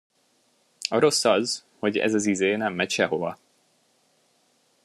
[0.89, 3.37] A rossz az, hogy ez az izé nem megy sehova.